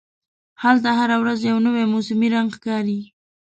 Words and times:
هلته 0.63 0.89
هره 0.99 1.15
ورځ 1.21 1.39
یو 1.49 1.57
نوی 1.65 1.83
موسمي 1.93 2.27
رنګ 2.35 2.47
ښکاري. 2.55 2.99